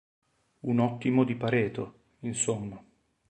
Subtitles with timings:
[0.61, 2.83] Un ottimo di Pareto, insomma.